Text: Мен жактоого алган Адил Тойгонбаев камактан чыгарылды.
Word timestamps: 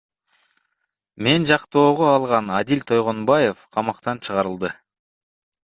Мен 1.27 1.45
жактоого 1.49 2.09
алган 2.15 2.49
Адил 2.61 2.83
Тойгонбаев 2.93 3.63
камактан 3.79 4.25
чыгарылды. 4.29 4.77